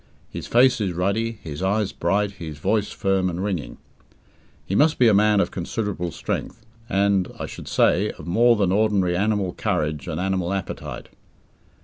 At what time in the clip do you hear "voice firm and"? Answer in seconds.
2.57-3.43